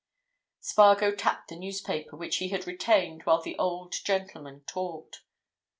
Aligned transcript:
Spargo 0.61 1.11
tapped 1.11 1.49
the 1.49 1.55
newspaper, 1.55 2.15
which 2.17 2.37
he 2.37 2.49
had 2.49 2.65
retained 2.65 3.21
while 3.25 3.39
the 3.39 3.55
old 3.59 3.93
gentleman 4.03 4.63
talked. 4.65 5.21